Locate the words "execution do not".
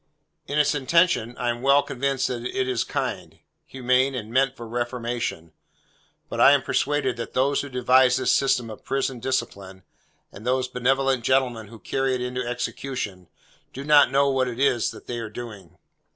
12.41-14.09